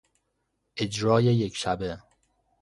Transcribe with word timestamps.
اجرای 0.77 1.23
یکشبه 1.23 1.99